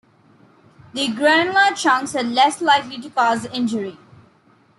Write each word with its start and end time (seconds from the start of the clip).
The 0.95 1.09
granular 1.09 1.75
chunks 1.75 2.15
are 2.15 2.23
less 2.23 2.59
likely 2.59 2.99
to 3.01 3.09
cause 3.11 3.45
injury. 3.45 3.99